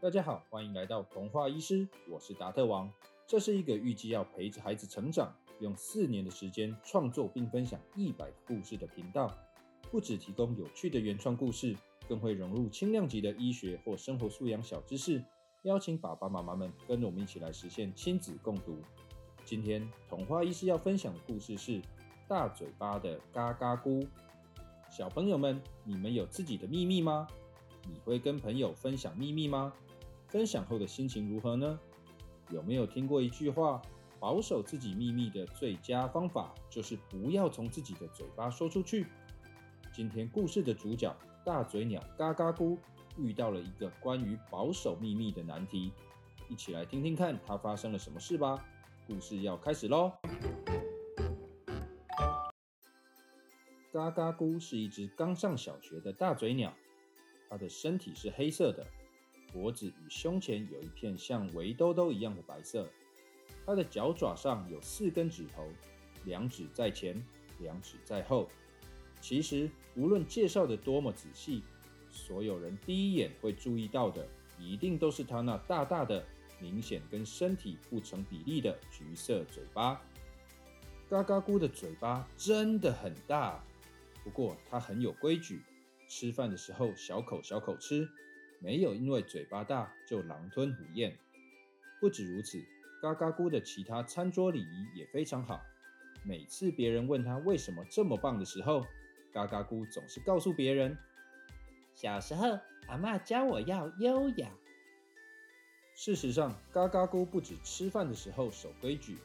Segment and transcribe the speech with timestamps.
[0.00, 2.88] 大家好，欢迎来到童话医师，我是达特王。
[3.26, 9.36] 这是一个预计要陪着孩子成长，用四年的时间创作并分享一百个故事的频道。
[9.90, 11.76] 不只提供有趣的原创故事，
[12.08, 15.20] 更会融入轻量级的医学或生活素养小知识，
[15.62, 18.80] 邀请爸爸妈妈们跟着我们一起来实现亲子共读。
[19.44, 21.82] 今天童话医师要分享的故事是
[22.28, 24.06] 大嘴巴的嘎嘎姑。
[24.88, 27.26] 小朋友们，你们有自己的秘密吗？
[27.88, 29.72] 你会跟朋友分享秘密吗？
[30.28, 31.78] 分享后的心情如何呢？
[32.50, 33.80] 有没有听过一句话，
[34.20, 39.06] 保守自己秘密的最佳方法就是不要从自己的嘴巴说出去？
[39.92, 41.14] 今天故事的主角
[41.44, 42.78] 大嘴鸟嘎嘎咕
[43.16, 45.92] 遇到了一个关于保守秘密的难题，
[46.48, 48.62] 一起来听听看它发生了什么事吧。
[49.06, 50.12] 故事要开始喽！
[53.90, 56.72] 嘎嘎咕是一只刚上小学的大嘴鸟，
[57.48, 58.86] 它的身体是黑色的。
[59.52, 62.88] 脖子与胸前有一片像围兜兜一样的白色，
[63.64, 65.68] 它的脚爪上有四根指头，
[66.24, 67.22] 两指在前，
[67.60, 68.48] 两指在后。
[69.20, 71.62] 其实无论介绍的多么仔细，
[72.10, 74.26] 所有人第一眼会注意到的，
[74.58, 76.24] 一定都是它那大大的、
[76.60, 80.00] 明显跟身体不成比例的橘色嘴巴。
[81.08, 83.64] 嘎嘎咕的嘴巴真的很大，
[84.22, 85.62] 不过它很有规矩，
[86.06, 88.08] 吃饭的时候小口小口吃。
[88.60, 91.16] 没有因为嘴巴大就狼吞虎咽。
[92.00, 92.64] 不止如此，
[93.02, 95.60] 嘎嘎咕的其他餐桌礼仪也非常好。
[96.24, 98.84] 每次别人问他为什么这么棒的时候，
[99.32, 100.96] 嘎嘎咕总是告诉别人
[101.94, 104.50] ：“小时候，阿妈教我要优雅。”
[105.94, 109.18] 事实上，嘎嘎咕不止吃饭的时候守规矩，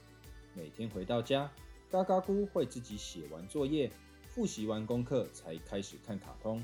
[0.56, 1.52] 每天回到家，
[1.92, 3.92] 嘎嘎咕会自己写完作业、
[4.28, 6.64] 复习完功课才开始看卡通。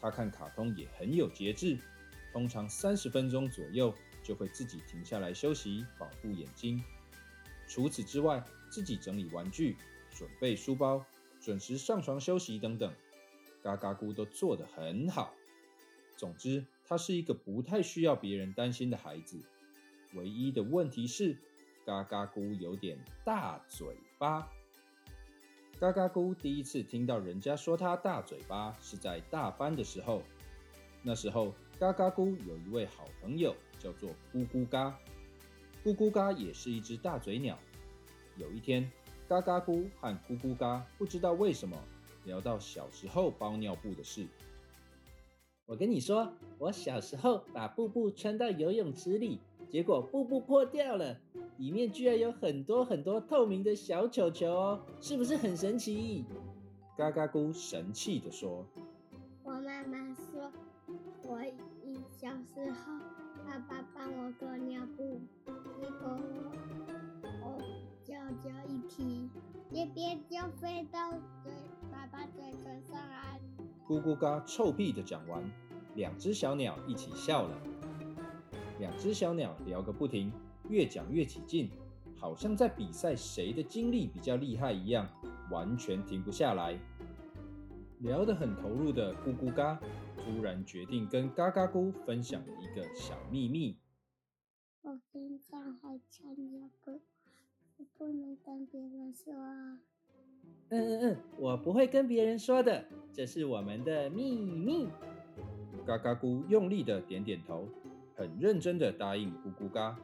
[0.00, 1.78] 他看卡通也很有节制，
[2.32, 6.82] 通常三十分钟左右就会自己停下来休息，保护眼睛。
[7.66, 9.76] 除此之外，自己整理玩具、
[10.10, 11.04] 准备书包、
[11.40, 12.92] 准时上床休息等等，
[13.62, 15.34] 嘎嘎咕都做得很好。
[16.16, 19.40] 总之，他是一个不太需要别人担心的孩子。
[20.14, 21.36] 唯一的问题是，
[21.84, 24.48] 嘎嘎咕有点大嘴巴。
[25.80, 30.22] 嘎嘎咕第一次听到人家说他大嘴巴，是在大班的时候。
[31.04, 34.98] 那时候，嘎嘎咕有一位好朋友，叫做咕咕嘎。
[35.84, 37.56] 咕咕嘎也是一只大嘴鸟。
[38.36, 38.90] 有一天，
[39.28, 41.78] 嘎嘎咕和咕咕嘎不知道为什么
[42.24, 44.26] 聊到小时候包尿布的事。
[45.64, 49.38] 我跟你说，我小时候把布布穿到游泳池里，
[49.68, 51.16] 结果布布破掉了。
[51.58, 56.24] 里面居然有很多很多透明的小球球哦，是不是很神奇？
[56.96, 58.64] 嘎嘎咕神气地说
[59.42, 60.52] ：“我妈妈说，
[61.24, 61.42] 我
[61.84, 62.92] 一小时候，
[63.44, 65.20] 爸爸帮我做尿布，
[65.80, 66.16] 结果
[67.42, 67.60] 我
[68.04, 69.28] 脚脚一踢，
[69.70, 71.10] 一边就飞到
[71.42, 71.52] 嘴
[71.90, 73.40] 爸爸嘴唇上来。”
[73.88, 75.42] 咕咕嘎臭屁的讲完，
[75.96, 77.60] 两只小鸟一起笑了。
[78.78, 80.32] 两只小鸟聊个不停。
[80.68, 81.70] 越讲越起劲，
[82.14, 85.08] 好像在比赛谁的精力比较厉害一样，
[85.50, 86.78] 完全停不下来。
[88.00, 89.80] 聊得很投入的咕咕嘎，
[90.16, 93.78] 突然决定跟嘎嘎咕分享一个小秘密。
[94.82, 97.00] 我平常还穿尿布，
[97.78, 99.34] 我不能跟别人说。
[99.34, 99.80] 嗯
[100.70, 104.86] 嗯嗯，我不会跟别人说的，这是我们的秘密。
[105.86, 107.66] 嘎嘎咕用力的点点头，
[108.18, 109.96] 很认真的答应咕咕嘎。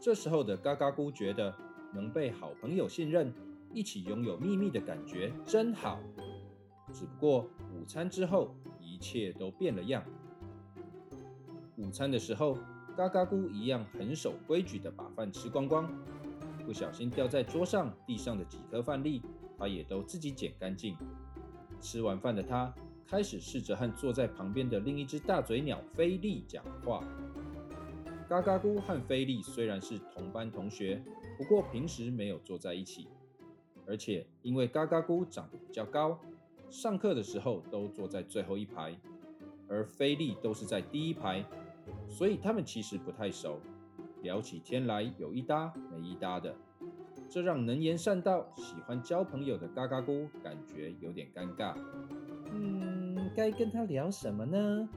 [0.00, 1.52] 这时候的嘎嘎咕觉得
[1.92, 3.34] 能被好朋友信任，
[3.72, 5.98] 一起拥有秘密的感觉真好。
[6.92, 7.40] 只不过
[7.74, 10.04] 午餐之后，一切都变了样。
[11.76, 12.56] 午餐的时候，
[12.96, 15.90] 嘎嘎咕一样很守规矩的把饭吃光光，
[16.64, 19.20] 不小心掉在桌上、地上的几颗饭粒，
[19.58, 20.96] 他也都自己捡干净。
[21.80, 22.72] 吃完饭的他，
[23.04, 27.02] 开始试着和坐在旁边的另一只大嘴鸟菲利讲话。
[28.28, 31.02] 嘎嘎姑和菲利虽然是同班同学，
[31.36, 33.06] 不过平时没有坐在一起。
[33.86, 36.18] 而且因为嘎嘎姑长得比较高，
[36.70, 38.98] 上课的时候都坐在最后一排，
[39.68, 41.44] 而菲利都是在第一排，
[42.08, 43.60] 所以他们其实不太熟，
[44.22, 46.56] 聊起天来有一搭没一搭的。
[47.28, 51.76] 这让能言善道、喜欢交朋友的嘎嘎姑感觉有点尴尬。
[52.52, 54.88] 嗯，该跟他聊什么呢？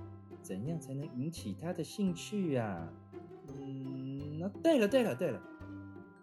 [0.42, 2.88] 怎样才能引起他的兴趣啊
[4.40, 4.52] 呀？
[4.64, 5.42] 对了对了对了，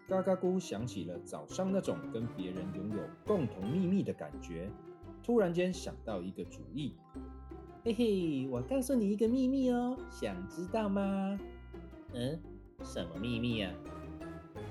[0.07, 4.69] 嘎嘎咕想起了早上那种跟别人拥有共同秘密的感觉，
[5.23, 6.95] 突然间想到一个主意。
[7.83, 11.39] 嘿嘿，我告诉你一个秘密哦，想知道吗？
[12.13, 12.39] 嗯，
[12.83, 13.73] 什么秘密啊？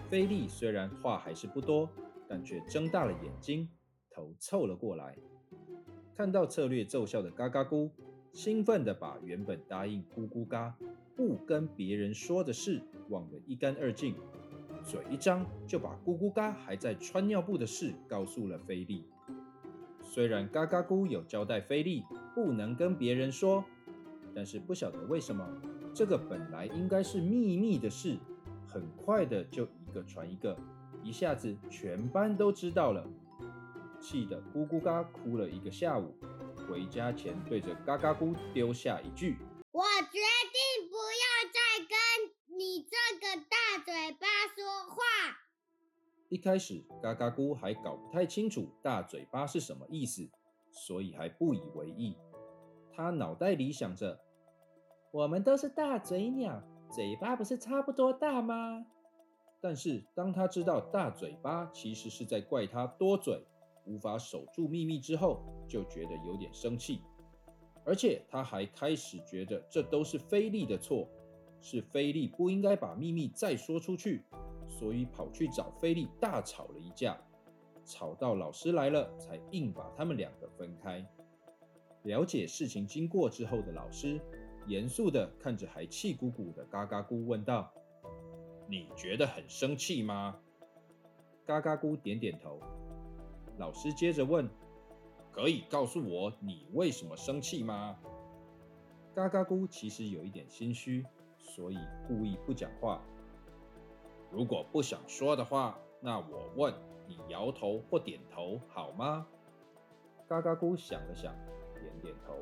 [0.08, 1.88] 菲利虽然话还是不多，
[2.28, 3.68] 但却睁大了眼睛，
[4.10, 5.16] 头凑了过来。
[6.16, 7.90] 看到策略奏效的嘎嘎咕，
[8.32, 10.76] 兴奋地把原本答应咕咕嘎
[11.16, 14.14] 不跟别人说的事忘得一干二净，
[14.84, 19.04] 嘴一张就把咕咕嘎还在穿尿布的事告诉了菲利。
[20.02, 23.64] 虽然嘎嘎咕有交代菲利不能跟别人说，
[24.34, 25.46] 但是不晓得为什么，
[25.94, 28.18] 这个本来应该是秘密的事，
[28.66, 30.56] 很快的就一个传一个，
[31.02, 33.06] 一下子全班都知道了，
[34.00, 36.14] 气得咕咕嘎哭了一个下午。
[36.68, 39.36] 回家前对着嘎嘎咕丢下一句
[39.72, 40.53] ：“我决定不要再跟
[42.64, 44.26] 你这个大嘴巴
[44.56, 45.02] 说话。”
[46.30, 50.26] 一开始，嘎嘎姑还搞不太清楚“大嘴巴”是什么意思，
[50.70, 52.16] 所以还不以为意。
[52.90, 54.18] 他脑袋里想着
[55.12, 58.86] ：“我们都是大嘴鸟，嘴巴不是差不多大吗？”
[59.60, 63.46] 但是当他知道“大嘴巴”其实是在怪他多嘴，
[63.84, 67.02] 无法守住秘密之后，就觉得有点生气。
[67.84, 71.06] 而且他还开始觉得这都是菲利的错，
[71.64, 74.22] 是菲利不应该把秘密再说出去。
[74.68, 77.16] 所以跑去找菲利大吵了一架，
[77.86, 81.06] 吵到老师来了，才硬把他们两个分开。
[82.02, 84.20] 了解事情经过之后的老师，
[84.66, 87.72] 严肃地看着还气鼓鼓的嘎嘎咕，问道
[88.68, 90.38] ：“你觉得很生气吗？”
[91.46, 92.60] 嘎嘎咕点点头。
[93.58, 94.48] 老师接着问
[95.30, 97.96] ：“可以告诉我你为什么生气吗？”
[99.14, 101.06] 嘎嘎咕其实有一点心虚，
[101.54, 101.78] 所以
[102.08, 103.00] 故意不讲话。
[104.32, 106.74] 如果不想说的话，那我问
[107.06, 109.24] 你摇头或点头好吗？
[110.28, 111.32] 嘎嘎咕想了想，
[111.74, 112.34] 点点头。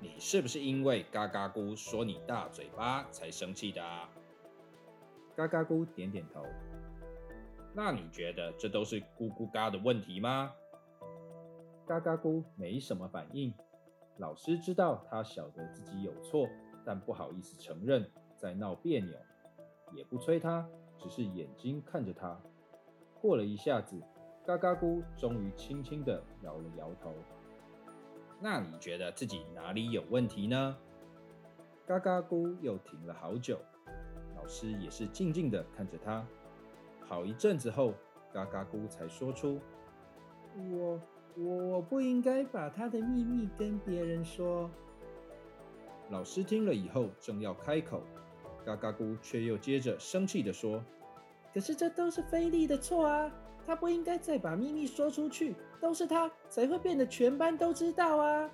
[0.00, 4.10] 你是不是因为嘎嘎咕说你大嘴巴才生气的啊？
[5.36, 6.44] 嘎嘎咕点点头。
[7.72, 10.52] 那你觉得这都是咕咕嘎的问题吗？
[11.86, 13.54] 嘎嘎咕没什么反应。
[14.16, 16.48] 老师知道他晓得自己有错，
[16.84, 19.16] 但不好意思承认，在闹别扭。
[19.92, 22.36] 也不催他，只是眼睛看着他。
[23.20, 24.02] 过了一下子，
[24.44, 27.14] 嘎嘎咕终于轻轻地摇了摇头。
[28.40, 30.76] 那你觉得自己哪里有问题呢？
[31.86, 33.58] 嘎嘎咕又停了好久，
[34.36, 36.26] 老师也是静静地看着他。
[37.00, 37.94] 好一阵子后，
[38.32, 39.60] 嘎嘎咕才说出
[40.72, 41.00] ：“我
[41.36, 44.68] 我不应该把他的秘密跟别人说。”
[46.14, 48.00] 老师听了以后，正要开口。
[48.64, 50.80] 嘎嘎咕却又接着生气地说
[51.52, 53.28] ：“可是这都是菲利的错啊！
[53.66, 58.48] 他不应该再把秘密说出去，都是他才会变得全班都知道啊！”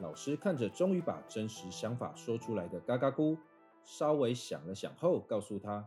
[0.00, 3.36] 老师看着终于把真实想法说出来的嘎嘎咕，
[3.84, 5.86] 稍微想了想后，告诉他：“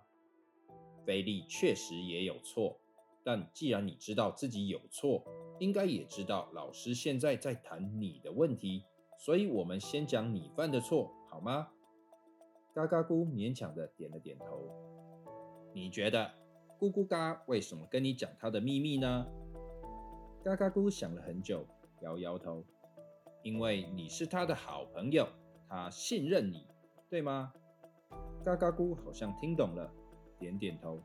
[1.04, 2.78] 菲利确实也有错，
[3.24, 5.26] 但既然你知道自己有错，
[5.58, 8.84] 应该也知道老师现在在谈你的问题，
[9.24, 11.70] 所以我们先讲你犯的错，好吗？”
[12.76, 14.70] 嘎嘎咕勉强的点了点头。
[15.74, 16.30] 你觉得
[16.78, 19.26] 咕咕嘎为什么跟你讲他的秘密呢？
[20.44, 21.66] 嘎嘎咕想了很久，
[22.02, 22.66] 摇摇头。
[23.44, 25.26] 因为你是他的好朋友，
[25.70, 26.68] 他信任你，
[27.10, 27.54] 对吗？
[28.44, 29.90] 嘎嘎咕好像听懂了，
[30.38, 31.00] 点点头。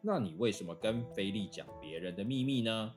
[0.00, 2.94] 那你为什么跟菲利讲别人的秘密呢？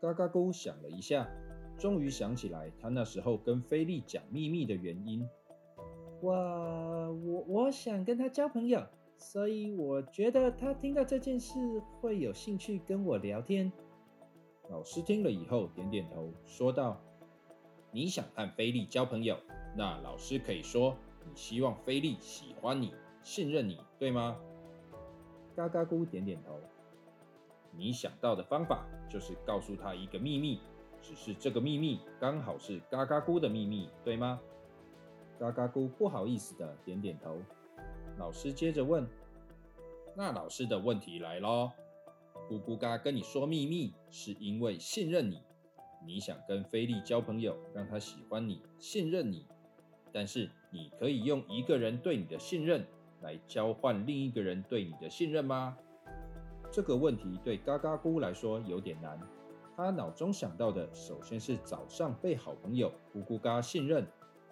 [0.00, 1.28] 嘎嘎咕想了一下，
[1.78, 5.26] 终于想起来他那时候跟菲利讲秘密的原因。
[6.20, 6.32] 我
[7.12, 8.84] 我我想跟他交朋友，
[9.16, 13.72] 所以我觉得他听到这件事会有兴趣跟我聊天。
[14.68, 17.00] 老师听了以后点点头，说道
[17.90, 19.38] ：“你想和菲利交朋友，
[19.76, 22.92] 那老师可以说你希望菲利喜欢你、
[23.22, 24.36] 信任你，对吗？”
[25.56, 26.58] 嘎嘎咕点点头。
[27.76, 30.60] 你想到的方法就是告诉他一个秘密，
[31.08, 34.38] 只是这个秘密刚好是嘎嘎咕的秘密，对吗？
[35.38, 37.38] 嘎嘎咕不好意思的点点头。
[38.18, 39.08] 老师接着问
[40.14, 41.70] ：“那老师的问题来喽，
[42.50, 45.40] 咕咕嘎跟你说秘密是因为信任你，
[46.04, 49.46] 你想跟菲利交朋友，让他喜欢你、信任你。
[50.12, 52.86] 但是你可以用一个人对你的信任
[53.22, 55.74] 来交换另一个人对你的信任吗？”
[56.70, 59.18] 这个问题对嘎嘎咕来说有点难。
[59.78, 64.04] 他脑中想到的首先是早上被好朋友咕咕嘎信任。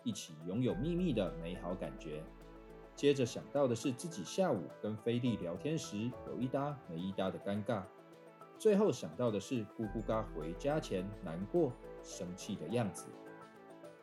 [0.05, 2.23] 一起拥有秘密的美好感觉。
[2.95, 7.83] 接着想到的是自己下午跟菲利聊天时有一搭没一搭的尴尬。
[8.57, 11.73] 最后想到的是咕咕嘎回家前难过、
[12.05, 13.07] 生气的样子。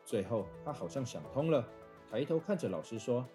[0.04, 1.66] 最后，他好像想通了，
[2.10, 3.26] 抬头看着老师说：“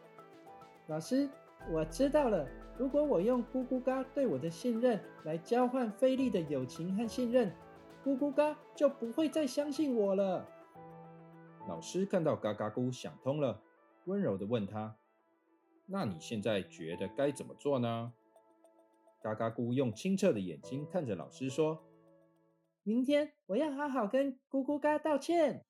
[0.85, 1.27] 老师，
[1.71, 2.47] 我知道了。
[2.77, 7.51] 如果我用咕咕嘎对我的信任来交换菲利的友情和信任，
[8.03, 10.47] 咕咕嘎就不会再相信我了。”
[11.67, 13.61] 老师看到嘎嘎咕想通了，
[14.05, 14.95] 温柔的问他
[15.85, 18.13] ：“那你现在觉得该怎么做呢？”
[19.21, 21.83] 嘎嘎咕用清澈的眼睛看着老师说
[22.83, 25.65] ：“明天我要好好跟咕咕嘎道歉。”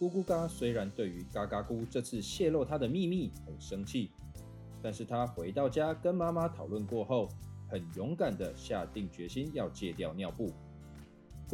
[0.00, 4.10] 咕咕嘎虽然对于嘎嘎咕这次泄露他的秘密很生气，
[4.82, 7.28] 但是他回到家跟妈妈讨论过后，
[7.68, 10.50] 很勇敢的下定决心要戒掉尿布。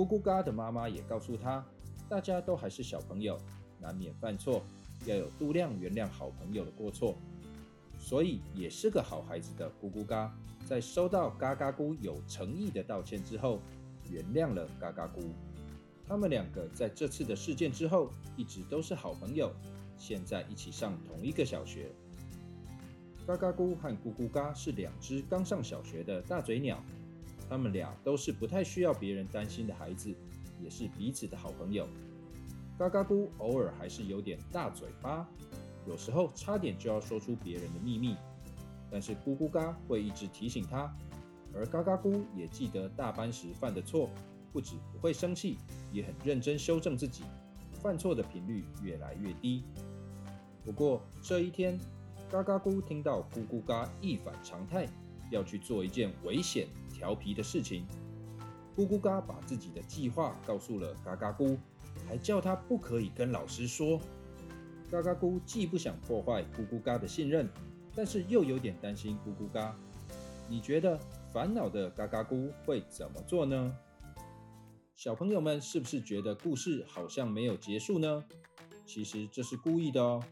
[0.00, 1.62] 咕咕嘎的妈妈也告诉他，
[2.08, 3.38] 大家都还是小朋友，
[3.78, 4.62] 难免犯错，
[5.04, 7.18] 要有度量原谅好朋友的过错。
[7.98, 13.60] 所以也是个好孩子的咕咕嘎，在收到嘎嘎咕有诚意的道歉之后，
[14.08, 15.20] 原谅了嘎嘎咕。
[16.08, 19.52] 他们两个在这次的事件之后一直都是好朋友，
[19.98, 21.92] 现在一起上同一个小学。
[23.26, 26.82] 嘎嘎咕和咕咕嘎是两只刚上小学的大嘴鸟，
[27.50, 30.14] 他们俩都是不太需要别人担心的孩子，
[30.62, 31.84] 也是彼此的好朋友。
[32.78, 35.28] 嘎嘎咕偶尔还是有点大嘴巴，
[35.84, 38.14] 有时候差点就要说出别人的秘密，
[38.88, 40.96] 但是咕咕嘎会一直提醒他，
[41.52, 44.08] 而嘎嘎咕也记得大班时犯的错。
[44.52, 45.58] 不止不会生气，
[45.92, 47.22] 也很认真修正自己，
[47.74, 49.62] 犯错的频率越来越低。
[50.64, 51.78] 不过这一天，
[52.28, 54.88] 嘎嘎咕听到咕咕嘎一反常态，
[55.30, 56.66] 要去做一件危险、
[57.00, 57.86] 调皮的事情。
[58.76, 61.56] 咕咕嘎把自己的计划告诉了嘎嘎咕，
[62.06, 63.98] 还叫他不可以跟老师说。
[64.90, 67.48] 嘎嘎咕既不想破坏咕咕嘎的信任，
[67.94, 69.74] 但是又有点担心咕咕嘎。
[70.46, 71.00] 你觉得
[71.32, 73.74] 烦恼的嘎嘎咕会怎么做呢？
[74.94, 78.22] 小朋友们是不是觉得故事好像没有结束呢？
[78.84, 80.22] 其实这是故意的哦。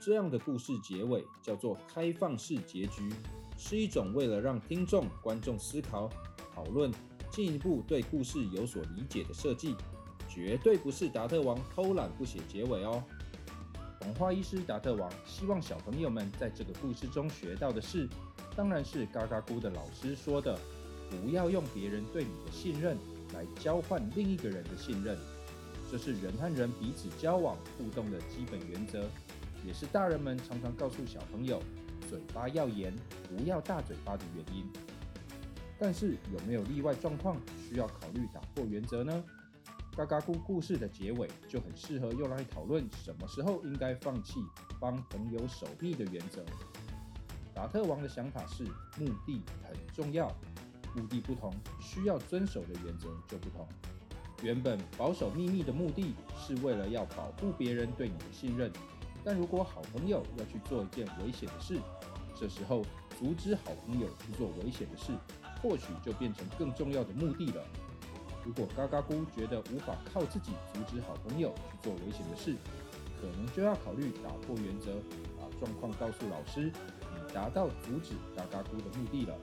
[0.00, 3.12] 这样的故事结尾叫做开放式结局，
[3.58, 6.08] 是一种为了让听众、观众思考、
[6.54, 6.90] 讨论，
[7.30, 9.74] 进一步对故事有所理解的设计，
[10.28, 13.02] 绝对不是达特王偷懒不写结尾哦。
[14.00, 18.08] 童话医师达特王希望小朋友们在这个故事中学到的是，
[18.56, 20.58] 当然是嘎嘎咕的老师说的，
[21.10, 22.96] 不要用别人对你的信任。
[23.34, 25.14] 来交换另一个人的信任，
[25.92, 29.04] 这是人和人彼此交往互动的基本原则，
[29.66, 31.62] 也是大人们常常告诉小朋友
[32.08, 32.94] 嘴巴要严，
[33.28, 34.66] 不要大嘴巴的原因。
[35.78, 37.36] 但是有没有例外状况
[37.68, 39.22] 需要考虑打破原则呢？
[39.96, 44.34] 嘎嘎咕故事的结尾就很适合用来讨论什么时候应该放弃
[44.80, 46.44] 帮朋友守密的原则。
[47.52, 48.64] 达特王的想法是
[48.96, 50.32] 目的很重要。
[50.94, 53.66] 目的不同，需要遵守的原则就不同。
[54.42, 58.72] 原本保守秘密的目的是为了要保护别人对你的信任，
[59.28, 61.78] 但如果好朋友要去做一件危险的事，
[62.34, 62.80] 这时候
[63.20, 65.12] 阻止好朋友去做危险的事，
[65.60, 67.62] 或许就变成更重要的目的了。
[68.42, 72.56] 如果嘎嘎姑觉得无法靠自己阻止好朋友去做危险的事，
[73.20, 74.94] 可能就要考虑打破原则，
[75.38, 79.36] 把状况告诉老师，以达到阻止嘎嘎姑的目的了。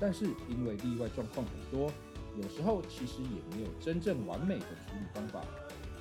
[0.00, 1.92] 但是因为例外状况很多，
[2.34, 5.44] 有时候其实也没有真正完美的处理方法。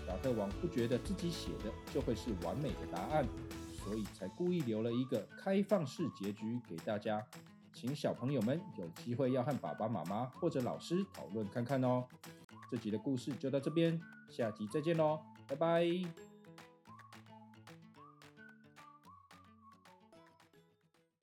[0.08, 3.28] 达特王不觉得自己写的就会是完美的答案，
[3.84, 7.24] 所以才故意留了一个开放式结局给大家，
[7.74, 12.04] 请小朋友们有机会要和爸爸妈妈或者老师讨论看看哦。
[12.72, 16.25] 这集的故事就到这边，下集再见喽，拜拜。